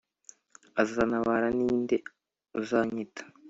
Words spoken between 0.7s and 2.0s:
azantabara Ni nde